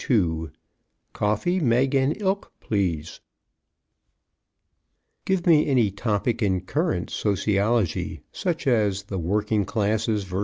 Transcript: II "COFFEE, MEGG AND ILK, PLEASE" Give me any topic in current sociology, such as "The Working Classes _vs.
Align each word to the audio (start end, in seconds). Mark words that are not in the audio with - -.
II 0.09 0.47
"COFFEE, 1.13 1.59
MEGG 1.59 1.93
AND 1.93 2.19
ILK, 2.19 2.51
PLEASE" 2.59 3.19
Give 5.25 5.45
me 5.45 5.67
any 5.67 5.91
topic 5.91 6.41
in 6.41 6.61
current 6.61 7.11
sociology, 7.11 8.23
such 8.31 8.65
as 8.65 9.03
"The 9.03 9.19
Working 9.19 9.63
Classes 9.63 10.25
_vs. 10.25 10.39